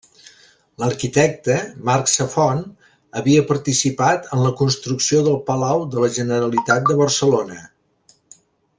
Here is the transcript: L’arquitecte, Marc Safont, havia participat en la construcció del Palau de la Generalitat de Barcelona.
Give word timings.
L’arquitecte, 0.83 1.57
Marc 1.89 2.09
Safont, 2.13 2.63
havia 3.21 3.45
participat 3.51 4.27
en 4.39 4.43
la 4.47 4.55
construcció 4.63 5.23
del 5.29 5.39
Palau 5.51 5.87
de 5.97 6.03
la 6.07 6.11
Generalitat 6.19 6.91
de 6.93 7.01
Barcelona. 7.05 7.63